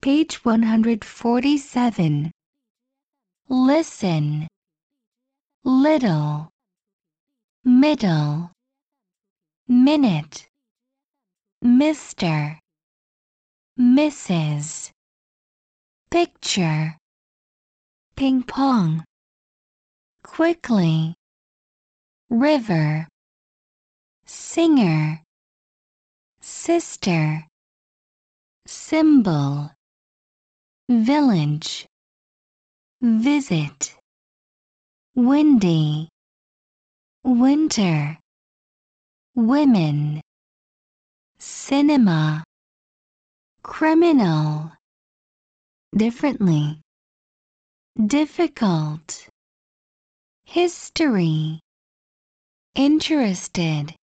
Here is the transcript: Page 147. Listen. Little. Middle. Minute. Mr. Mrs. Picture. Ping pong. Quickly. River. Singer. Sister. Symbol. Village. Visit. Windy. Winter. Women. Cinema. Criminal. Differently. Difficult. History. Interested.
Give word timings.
Page 0.00 0.44
147. 0.44 2.30
Listen. 3.48 4.46
Little. 5.64 6.50
Middle. 7.64 8.52
Minute. 9.66 10.46
Mr. 11.64 12.58
Mrs. 13.76 14.92
Picture. 16.12 16.96
Ping 18.14 18.44
pong. 18.44 19.04
Quickly. 20.22 21.16
River. 22.30 23.08
Singer. 24.26 25.24
Sister. 26.40 27.44
Symbol. 28.64 29.72
Village. 30.90 31.86
Visit. 33.02 33.94
Windy. 35.14 36.08
Winter. 37.24 38.18
Women. 39.34 40.22
Cinema. 41.38 42.42
Criminal. 43.62 44.72
Differently. 45.94 46.80
Difficult. 48.06 49.28
History. 50.46 51.60
Interested. 52.74 53.94